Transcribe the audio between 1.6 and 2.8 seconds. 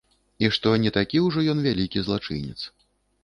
вялікі злачынец.